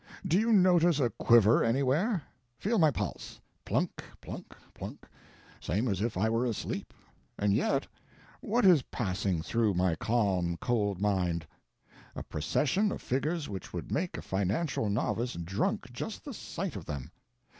[0.25, 2.23] do you notice a quiver anywhere?
[2.57, 6.91] Feel my pulse: plunk plunk plunk—same as if I were asleep.
[7.37, 7.85] And yet,
[8.39, 11.45] what is passing through my calm cold mind?
[12.15, 16.85] A procession of figures which would make a financial novice drunk just the sight of
[16.85, 17.11] them.